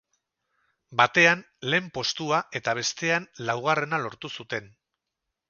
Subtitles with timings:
[1.01, 1.43] Batean,
[1.73, 4.75] lehen postua eta bestean laugarrena lortu zuten.